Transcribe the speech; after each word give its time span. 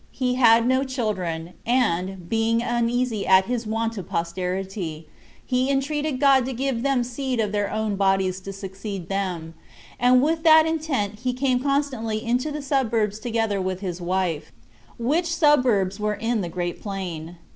He 0.09 0.33
had 0.33 0.65
no 0.65 0.83
children; 0.83 1.53
and, 1.63 2.27
being 2.27 2.63
uneasy 2.63 3.27
at 3.27 3.45
his 3.45 3.67
want 3.67 3.99
of 3.99 4.09
posterity, 4.09 5.07
he 5.45 5.69
entreated 5.69 6.19
God 6.19 6.43
to 6.47 6.53
give 6.53 6.81
them 6.81 7.03
seed 7.03 7.39
of 7.39 7.51
their 7.51 7.69
own 7.71 7.97
bodies 7.97 8.39
to 8.39 8.51
succeed 8.51 9.09
them; 9.09 9.53
and 9.99 10.23
with 10.23 10.41
that 10.41 10.65
intent 10.65 11.19
he 11.19 11.33
came 11.33 11.59
constantly 11.59 12.25
into 12.25 12.49
the 12.51 12.63
suburbs 12.63 13.19
18 13.19 13.21
together 13.31 13.61
with 13.61 13.81
his 13.81 14.01
wife; 14.01 14.51
which 14.97 15.27
suburbs 15.31 15.99
were 15.99 16.15
in 16.15 16.41
the 16.41 16.49
Great 16.49 16.81
Plain. 16.81 17.37